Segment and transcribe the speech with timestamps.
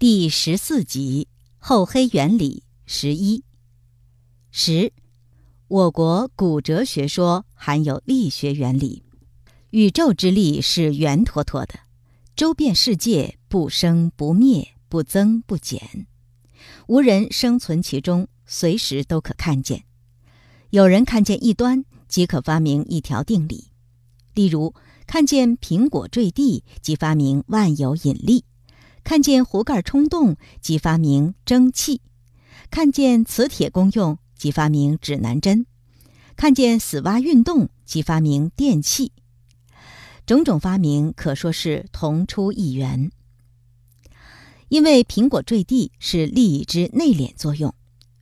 [0.00, 1.28] 第十四集
[1.58, 3.44] 厚黑原理十一
[4.50, 4.94] 十，
[5.68, 9.02] 我国古哲学说含有力学原理，
[9.68, 11.80] 宇宙之力是圆坨坨的，
[12.34, 16.06] 周遍世界，不生不灭，不增不减，
[16.86, 19.84] 无人生存其中，随时都可看见。
[20.70, 23.66] 有人看见一端，即可发明一条定理。
[24.32, 24.74] 例如，
[25.06, 28.46] 看见苹果坠地，即发明万有引力。
[29.10, 32.00] 看见壶盖冲动，即发明蒸汽；
[32.70, 35.64] 看见磁铁功用，即发明指南针；
[36.36, 39.10] 看见死蛙运动，即发明电器。
[40.26, 43.10] 种种发明可说是同出一源。
[44.68, 47.74] 因为苹果坠地是力之内敛作用，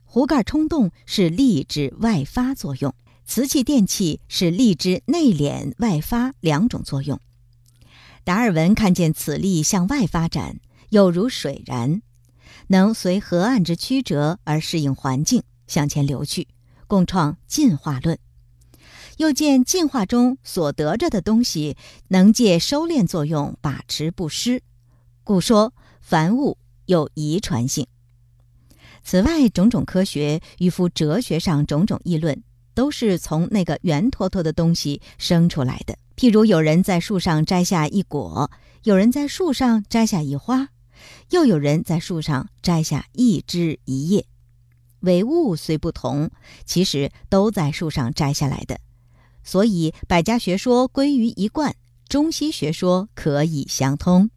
[0.05, 2.95] 壶盖冲动是力之外发作用，
[3.27, 7.19] 瓷器电器是力之内敛外发两种作用。
[8.23, 10.59] 达尔文看见此力向外发展。
[10.89, 12.01] 有如水然，
[12.67, 16.47] 能随河岸之曲折而适应环境向前流去，
[16.87, 18.17] 共创进化论。
[19.17, 21.75] 又见进化中所得着的东西
[22.07, 24.63] 能借收敛作用把持不失，
[25.23, 27.85] 故说凡物有遗传性。
[29.03, 32.41] 此外，种种科学与夫哲学上种种议论，
[32.73, 35.97] 都是从那个圆坨坨的东西生出来的。
[36.15, 38.49] 譬如有人在树上摘下一果，
[38.83, 40.69] 有人在树上摘下一花。
[41.31, 44.25] 又有人在树上摘下一枝一叶，
[45.01, 46.29] 唯物虽不同，
[46.65, 48.79] 其实都在树上摘下来的。
[49.43, 51.75] 所以百家学说归于一贯，
[52.07, 54.29] 中西学说可以相通。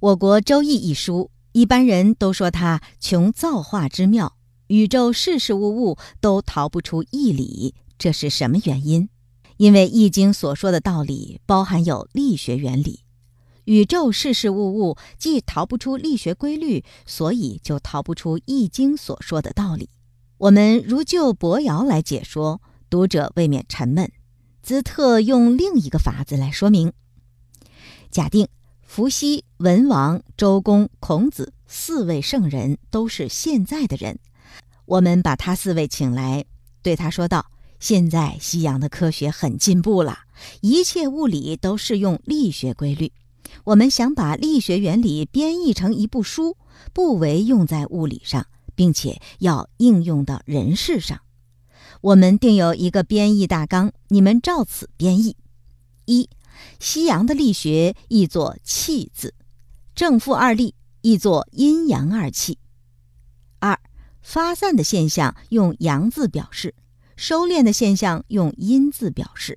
[0.00, 7.74] 我国《周易》一书，一般人都说它穷造化之妙，宇宙事事物物都逃不出义理。
[7.96, 9.08] 这是什么原因？
[9.58, 13.01] 因为《易经》所说的道理包含有力学原理。
[13.64, 19.88] 宇宙事事物物既逃不出力学规律，所以就逃不出《易经》所说的道理。
[20.38, 24.10] 我们如就伯爻来解说，读者未免沉闷，
[24.62, 26.92] 兹特用另一个法子来说明。
[28.10, 28.48] 假定
[28.82, 34.18] 伏羲、文王、周公、孔子四位圣人都是现在的人，
[34.84, 36.44] 我们把他四位请来，
[36.82, 37.46] 对他说道
[37.78, 40.18] ：“现在西洋的科学很进步了，
[40.60, 43.12] 一切物理都适用力学规律。”
[43.64, 46.56] 我们想把力学原理编译成一部书，
[46.92, 51.20] 不为用在物理上，并且要应用到人事上。
[52.00, 55.36] 我们定有一个编译大纲，你们照此编译：
[56.06, 56.28] 一、
[56.80, 59.34] 西洋的力学译作气字，
[59.94, 62.58] 正负二力译作阴阳二气；
[63.60, 63.78] 二、
[64.20, 66.74] 发散的现象用阳字表示，
[67.16, 69.54] 收敛的现象用阴字表示；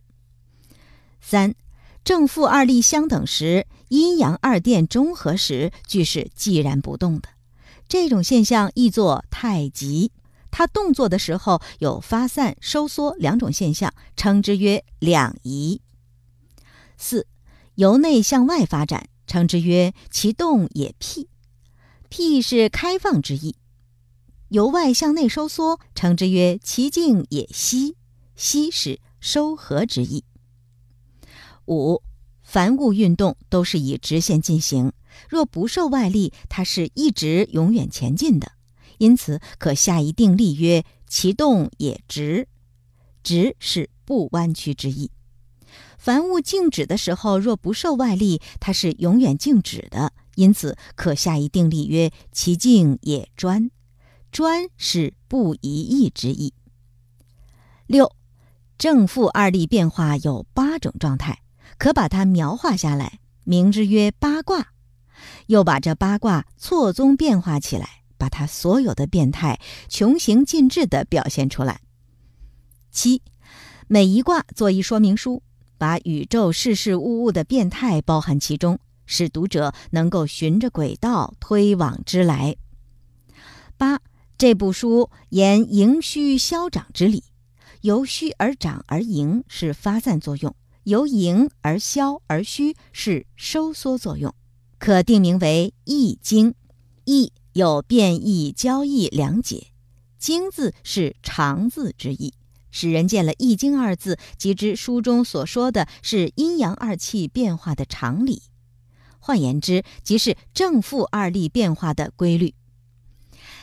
[1.20, 1.56] 三。
[2.04, 7.30] 正负二力相等时，阴阳二电中和时，俱是寂然不动的。
[7.88, 10.12] 这种现象译作太极。
[10.52, 15.82] 它动作的时候有发散、收缩两种现象，称之曰两仪。
[16.98, 17.28] 四，
[17.76, 21.28] 由内向外发展，称之曰其动也辟。
[22.08, 23.58] 辟是开放之意。
[24.48, 27.98] 由外向内收缩，称之曰其静也息。
[28.38, 30.24] 息是收合之意。
[31.68, 32.02] 五，
[32.46, 34.94] 凡物运动都是以直线进行，
[35.28, 38.52] 若不受外力，它是一直永远前进的。
[39.00, 42.48] 因此，可下一定力曰：其动也直。
[43.24, 45.10] 直是不弯曲之意。
[45.98, 50.14] 凡物静止的时候，若不受外力，它是永远静止的。
[50.36, 53.72] 因此，可下一定力曰：其静也专。
[54.32, 56.54] 专是不移逸之意。
[57.88, 58.12] 六，
[58.78, 61.40] 正负二力变化有八种状态。
[61.78, 64.68] 可把它描画下来，名之曰八卦。
[65.48, 71.82] 又把这八卦错综变化起来，把它所有的变态穷行尽致地表现出来。
[72.92, 73.22] 七，
[73.88, 75.44] 每一卦做一说明书，
[75.78, 82.56] 把宇宙事事物物的变态包含其中，使读者能够循着轨道推往之来。
[83.78, 84.00] 八，
[84.38, 87.24] 这部书言盈虚消长之理，
[87.82, 90.56] 由虚而长而盈是发散作用。
[90.86, 94.34] 由盈而消而虚是收缩作用，
[94.80, 96.52] 可定名为《易经》。
[97.06, 99.68] 易有变易、交易两解，
[100.18, 102.34] 经字是常字之意，
[102.72, 108.42] 使人见了《易经》二字，即知书中所说的是阴阳二气变化的常理。
[109.20, 112.54] 换言之，即是正负二力变化的规律。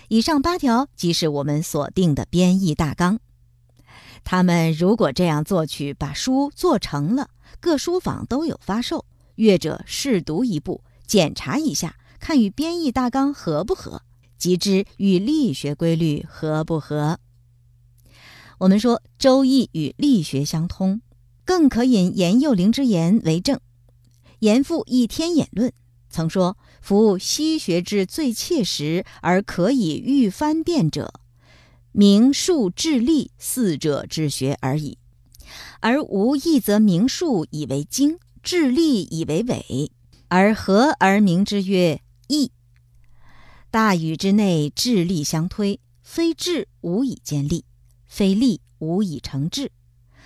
[0.09, 3.21] 以上八条即是我们所定的编译大纲。
[4.25, 7.31] 他们如果这样做去，把书做成了，
[7.61, 9.05] 各书坊都有发售，
[9.35, 14.03] 阅者试读一部，检查一下，看与编译大纲合不合，
[14.39, 17.19] 即知与力学规律合不合。
[18.59, 21.01] 我们说《周易》与力学相通，
[21.45, 23.59] 更可引严幼龄之言为证。
[24.39, 25.73] 严复一天演论
[26.09, 31.13] 曾说：“夫西学之最切实而可以预翻变者，
[31.93, 34.99] 名数智力四者之学而已。
[35.81, 39.93] 而无义则名数以为经，智力以为伪，
[40.29, 42.51] 而合而名之曰义。
[43.71, 47.65] 大禹之内，智力相推，非智无以见力。”
[48.13, 49.73] 非力无以成智，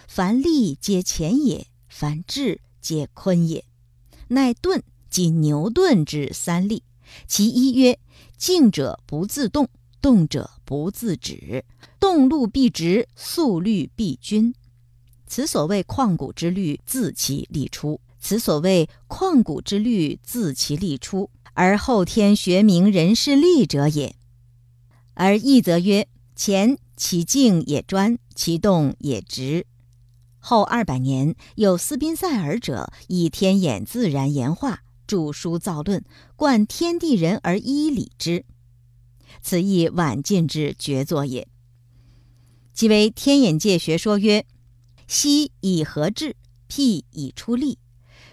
[0.08, 3.64] 凡力皆乾也，凡智皆坤也。
[4.26, 6.82] 乃顿即牛顿之三力，
[7.28, 8.00] 其一曰：
[8.36, 9.68] 静者不自动，
[10.00, 11.64] 动者不自止，
[11.98, 14.54] 动路必直，速率必均。
[15.26, 17.98] 此所谓旷古之律，自其立出。
[18.20, 24.14] 此所谓旷古之律，自其立出，而后天学名人事立者也。
[25.14, 26.76] 而义则曰：前。
[26.98, 29.66] 其静也专，其动也直。
[30.38, 36.02] 后二百年，有斯宾塞尔者以天演自然言化，著书造论，
[36.36, 38.46] 贯天地人而依理之。
[39.42, 41.46] 此亦晚近之绝作也。
[42.72, 44.44] 即为天眼界学说曰：
[45.06, 46.36] 息以合志，
[46.66, 47.78] 辟以出力，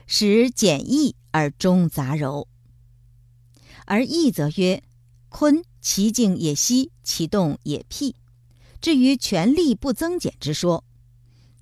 [0.05, 2.47] 使简易而中杂糅。
[3.85, 4.83] 而义则曰：
[5.29, 8.15] 坤其静也息，其动也辟。
[8.81, 10.83] 至于权力不增减之说，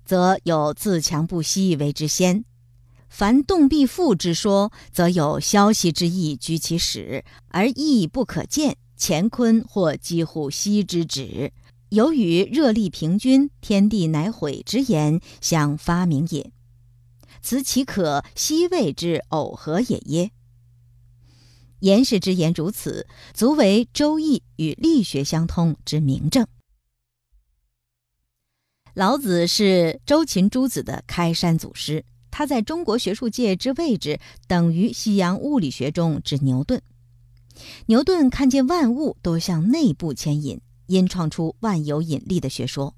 [0.04, 2.42] 则有自强不息为之先；
[3.08, 11.52] 凡动必复之说，则有消息之意居其始，而意不可见，乾坤或几乎息之止，
[11.88, 16.52] 由于热力平均，天地乃毁之言相发明也。
[17.40, 20.30] 此岂可息谓之偶合也耶？
[21.80, 26.46] 言氏之言如此，足为《周易》与力学相通之明证。
[28.94, 36.80] 老子是周秦诸子的开山祖师，他在中国学术界之位置等于西洋物理学中之牛顿。
[37.86, 42.94] 牛顿看见万物都向内部牵引，因创出万有引力的学说。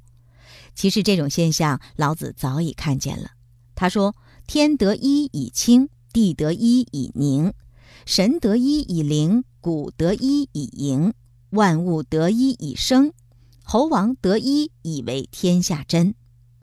[0.75, 3.31] 其实这种现象，老子早已看见了。
[3.75, 4.15] 他说
[4.47, 7.53] ：“天得一以清，地得一以宁，
[8.07, 11.13] 神得一以灵，谷得一以盈，
[11.51, 13.13] 万物得一以生。”
[13.67, 16.15] 猴王得一以为天下真，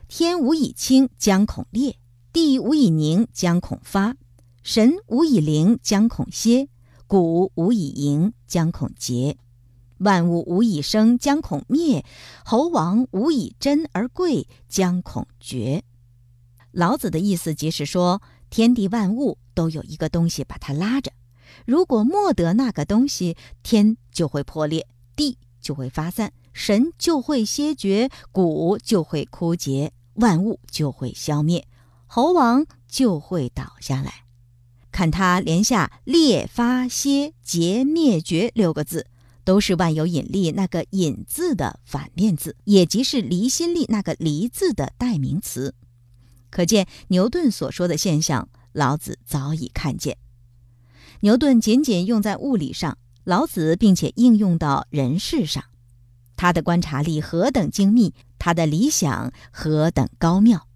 [0.06, 1.94] 天无以清，将恐裂；
[2.32, 4.14] 地无以宁，将恐发；
[4.62, 6.68] 神无以灵，将恐歇；
[7.12, 9.36] 谷无以盈，将恐竭；
[9.98, 12.02] 万物无以生，将恐灭；
[12.42, 15.84] 猴王无以真而贵，将恐绝。
[16.70, 21.12] 老子的意思即是说，天地万物都有一个东西把它拉着，
[21.66, 26.32] 如果莫得那个东西，天就会破裂，地就会发散。
[26.54, 31.68] 神就会歇绝，谷就会枯竭，万物就会消灭，
[32.06, 34.24] 猴王就会倒下来。
[34.92, 39.06] 看他连下裂、发、歇、竭、灭、绝六个字，
[39.42, 45.74] 都是万有引力那个“引”字的反面字，也即是离心力那个“离”字的代名词。
[46.50, 50.18] 可见牛顿所说的现象，老子早已看见。
[51.20, 55.64] 牛顿仅仅用在物理上，老子并且应用到人事上。
[56.36, 60.66] 他的观察力何等精密，他的理想何等高妙。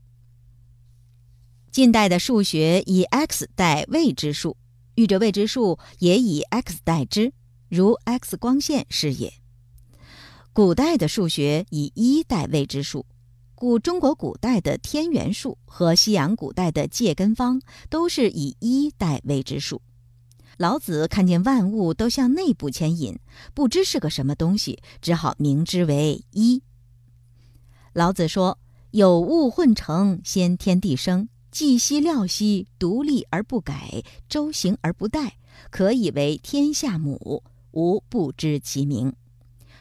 [1.76, 4.56] 近代的数学以 x 代未知数，
[4.94, 7.34] 遇着未知数也以 x 代之，
[7.68, 9.30] 如 x 光线是也。
[10.54, 13.04] 古代的数学以一代未知数，
[13.54, 19.82] 故中国古代的天元数和西洋古代的介根方都是以一代未知数。
[20.56, 23.18] 老子看见万物都向内部牵引，
[23.52, 26.62] 不知是个什么东西，只好名之为一。
[27.92, 28.58] 老子说
[28.92, 35.30] ：“有物混成，先天地生，寂兮寥兮，独立而不改，周行而不殆，
[35.70, 37.42] 可以为天下母。
[37.70, 39.14] 吾不知其名。”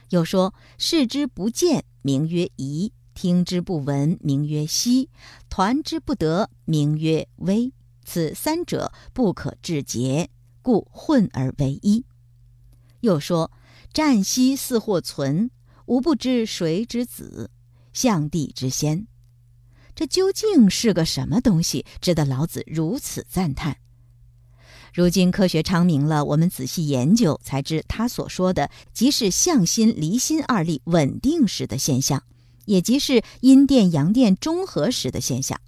[0.08, 5.10] 又说：“视之不见，名曰夷；听之不闻，名曰希；
[5.50, 7.70] 团之不得，名曰微。
[8.06, 10.28] 此三者，不可致诘。”
[10.62, 12.06] 故混而为一。
[13.00, 13.52] 又说
[13.92, 15.50] ：“战兮似或存，
[15.84, 17.50] 吾不知谁之子，
[17.92, 19.06] 象帝之先。”
[19.96, 23.78] 这究竟是个什么东西，值得老子如此赞叹？
[24.92, 32.22] 如今科学昌明了，我们仔细研究，才知他所说的，即是向心离心二力稳定时的现象，
[32.66, 35.58] 也即是阴电阳电中和时的现象。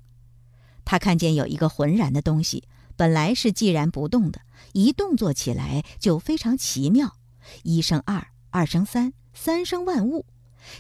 [0.84, 2.64] 他看见有一个浑然的东西。
[2.96, 4.40] 本来是寂然不动的，
[4.72, 7.14] 一动作起来就非常奇妙，
[7.62, 10.26] 一生二，二生三，三生万物。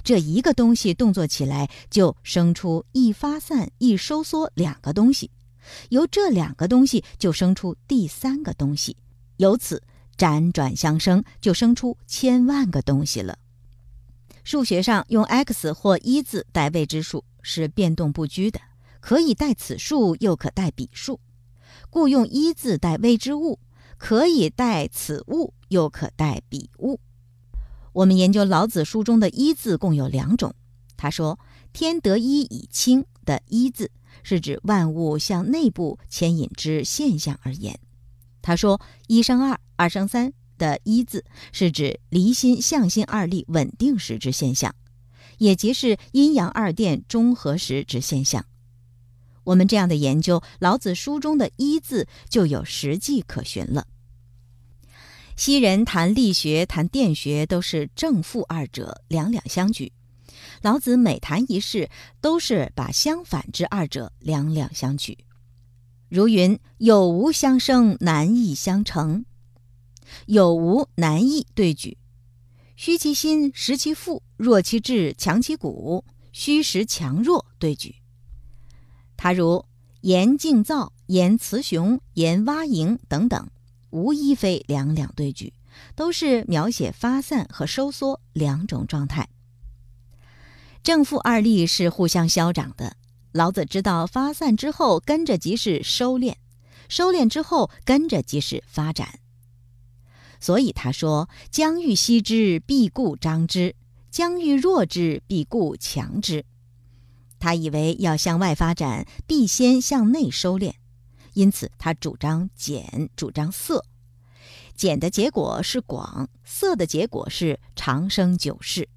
[0.02, 5.30] 这一个东西动作起来，就生出一发散、一收缩两个东西，
[5.90, 8.96] 由这两个东西就生出第三个东西，
[9.36, 9.82] 由此
[10.16, 13.38] 辗转相生，就生出千万个东西了。
[14.44, 18.58] 数学上用 x 或一字代未知数是变动不居的，
[19.00, 21.20] 可以代此数，又可代彼数，
[21.90, 23.58] 故用一字代未知物，
[23.98, 26.98] 可以代此物，又可代彼物。
[27.98, 30.54] 我们研究老子书中的“一”字共有两种。
[30.96, 31.40] 他说
[31.72, 33.90] ：“天得一以清”的“一”字
[34.22, 37.76] 是指万物向内部牵引之现象而言。
[38.40, 44.72] 他说：“一生二，二生三”的“一”字是指离心向心二力稳定时之现象，
[45.38, 48.44] 也即是阴阳二电中和时之现象。
[49.42, 53.88] 我们这样的研究，老子书中的“一”字就有实际可循了。
[55.38, 59.92] 昔人谈力学、谈电学，都是正负二者两两相举。
[60.62, 61.88] 老子每谈一事，
[62.20, 65.16] 都是把相反之二者两两相举。
[66.08, 69.24] 如云：“有无相生，难易相成。”
[70.26, 71.96] 有无难易对举，
[72.74, 76.04] 虚其心，实其腹；弱其志，强其骨。
[76.32, 77.94] 虚实强弱对举。
[79.16, 79.64] 他如
[80.00, 83.48] 言竞造、言雌雄、言蛙蝇等等。
[83.90, 85.52] 无一非两两对举，
[85.94, 89.28] 都是描写发散和收缩两种状态。
[90.82, 92.96] 正负二力是互相消长的。
[93.32, 96.34] 老子知道发散之后跟着即是收敛，
[96.88, 99.20] 收敛之后跟着即是发展。
[100.40, 103.74] 所以他说：“将欲息之，必固张之；
[104.10, 106.44] 将欲弱之，必固强之。”
[107.40, 110.74] 他以为要向外发展，必先向内收敛。
[111.38, 113.84] 因此，他主张简，主张色。
[114.74, 118.88] 简的结果是广，色的结果是长生久世。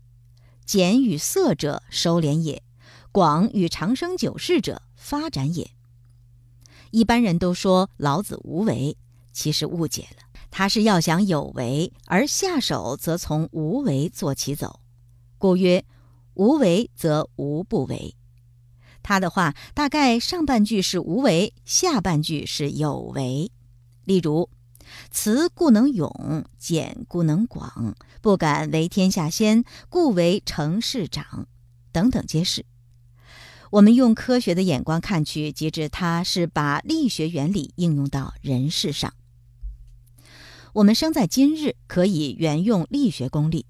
[0.66, 2.64] 简与色者收敛也，
[3.12, 5.70] 广与长生久世者发展也。
[6.90, 8.98] 一般人都说老子无为，
[9.32, 10.24] 其实误解了。
[10.50, 14.80] 他是要想有为，而下手则从无为做起走。
[15.38, 15.86] 故曰：
[16.34, 18.16] 无为则无不为。
[19.03, 23.51] 他的话大概上半句是无为，下半句是有为。
[24.05, 24.50] 例如，
[25.10, 31.48] 慈故能勇，简故能广，不敢为天下先，故为成事长，
[31.91, 32.65] 等等皆是。
[33.70, 39.13] 我们用科学的眼光看去，即知他是把力学原理应用到人事上。
[40.74, 43.65] 我们生在今日，可以沿用力学公理。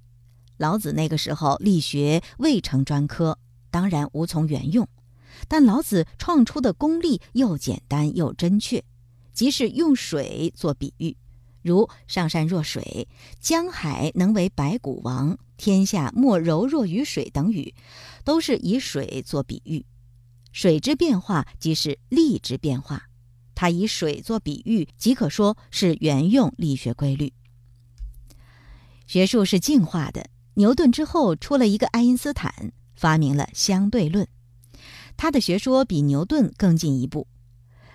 [0.57, 3.37] 老子那个时候力学未成专科，
[3.69, 4.87] 当然无从沿用。
[5.47, 8.83] 但老子创出的功力又简单又真确，
[9.33, 11.15] 即是用水做比喻，
[11.61, 13.07] 如“上善若水
[13.39, 17.73] ”，“江海能为百谷王”，“天下莫柔弱于水”等语，
[18.23, 19.85] 都是以水做比喻。
[20.51, 23.03] 水之变化即是力之变化，
[23.55, 27.31] 他以水做比喻，即可说是原用力学规律。
[29.07, 34.27] 学术是进化的，牛顿之后出了一个爱因斯坦，发明了相对论。
[35.21, 37.27] 他的学说比牛顿更进一步，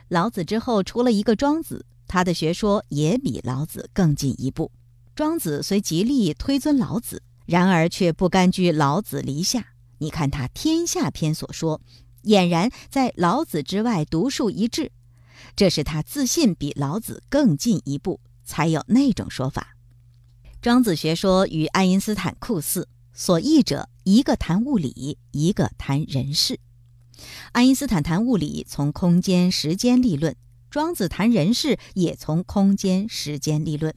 [0.07, 4.71] 老子之后出了一个庄子，他的学说也比老子更进一步。
[5.17, 9.73] 庄子虽极力推尊老子，然而却不甘居老子篱下。
[9.99, 11.81] 你看他《天下篇》所说，
[12.23, 14.93] 俨然在老子之外独树一帜，
[15.57, 19.77] 这是他自信比老子更进一步，才有那种说法。
[20.63, 26.61] 庄子学说与爱因斯坦酷似，所异者一个谈物理，一个谈人事。
[27.53, 30.35] 爱因斯坦谈物理，从空间、时间立论；
[30.71, 33.95] 庄子谈人事，也从空间、时间立论。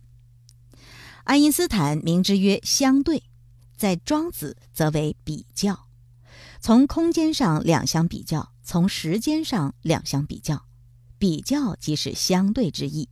[1.25, 3.23] 爱因斯坦名之曰相对，
[3.77, 5.87] 在庄子则为比较，
[6.59, 10.65] 从空间上两相比较，从时间上两相比较，
[11.17, 13.09] 比较即是相对之意。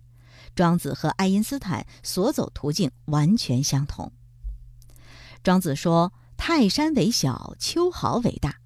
[0.55, 4.11] 庄子和爱因斯坦所走途径完全相同。
[5.43, 8.57] 庄子说：“泰山为小，秋毫为大。”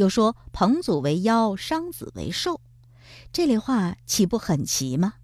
[0.00, 2.62] 又说彭祖为妖，商子为兽，
[3.34, 5.16] 这类话岂不很奇吗？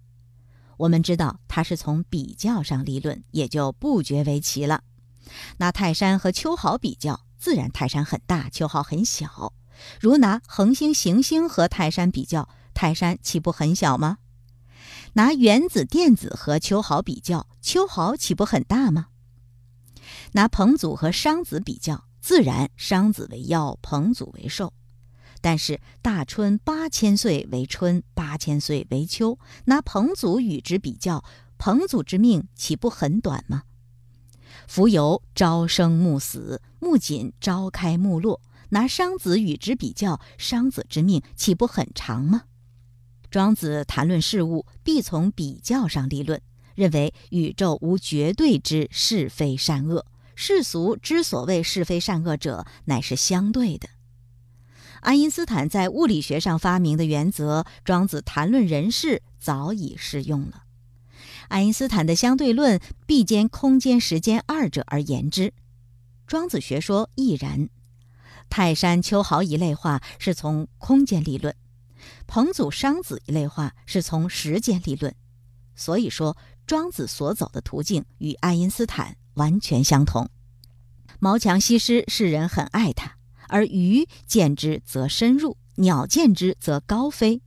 [0.77, 4.83] 我们知道他是从比较上立论，也就不觉为奇了。
[5.57, 9.51] 拿泰山和秋毫比较，自然泰山很大，秋毫很小。
[9.99, 14.19] 如拿恒星、行星和泰山比较，泰山岂不很小吗？
[15.13, 19.07] 拿原子、电子和秋毫比较，秋毫岂不很大吗？
[20.33, 22.06] 拿彭祖和商子比较。
[22.27, 24.73] 自然，商子为妖，彭祖为寿。
[25.39, 29.39] 但是大春八千岁为春，八千岁为秋。
[29.63, 31.23] 拿彭祖与之比较，
[31.57, 33.63] 彭祖之命岂不很短吗？
[34.67, 38.41] 蜉蝣朝生暮死，木槿朝开暮落。
[38.71, 42.41] 拿商子与之比较，商子之命岂不很长吗？
[43.31, 46.41] 庄子谈论事物，必从比较上立论，
[46.75, 50.05] 认为宇宙无绝对之是非善恶，
[50.39, 53.89] 世俗之所谓是非善恶者，乃是相对的。
[55.01, 60.65] 爱因斯坦在物理学上发明的原则，庄子谈论人事早已适用了。
[61.47, 65.55] 爱因斯坦的相对论必兼空间、时间二者而言之，
[66.27, 67.69] 庄子学说亦然。
[68.47, 71.55] 泰山、秋毫一类话是从空间立论，
[72.27, 75.15] 彭祖、商子一类话是从时间立论。
[75.75, 80.29] 所以说，庄子所走的途径与爱因斯坦完全相同。
[81.19, 83.17] 毛强西施世人很爱他，
[83.47, 87.41] 而鱼见之则深入，鸟见之则高飞。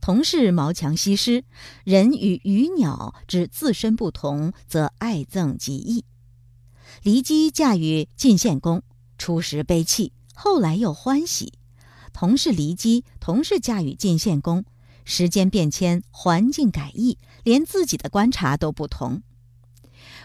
[0.00, 1.44] 同是毛强西施，
[1.84, 6.04] 人与鱼鸟之自身不同，则爱憎极异。
[7.02, 8.82] 骊姬嫁与晋献公，
[9.18, 11.52] 初时悲泣，后来又欢喜。
[12.12, 14.64] 同是骊姬，同是嫁与晋献公，
[15.04, 19.22] 时间变迁，环境改易，连自己的观察都不同。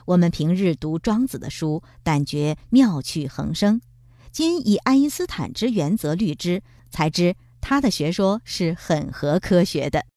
[0.06, 3.82] 我们平日读庄子的书，但觉妙趣横生，
[4.32, 7.36] 今以爱因斯坦之原则虑之，才知。
[7.62, 10.06] 他的学说是很合科学的。